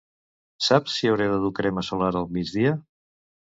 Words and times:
Saps 0.67 0.95
si 1.01 1.09
hauré 1.11 1.27
de 1.33 1.37
dur 1.45 1.53
crema 1.61 1.85
solar 1.91 2.11
al 2.25 2.29
migdia? 2.41 2.75